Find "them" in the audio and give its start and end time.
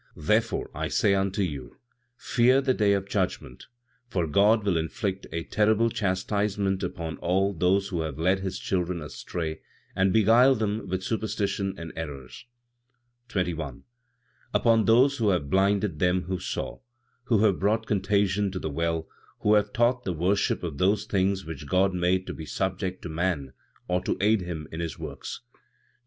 10.57-10.87, 15.99-16.23